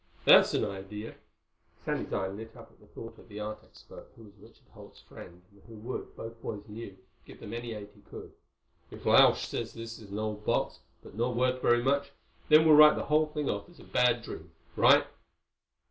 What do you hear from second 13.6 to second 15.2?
as a bad dream. Right?"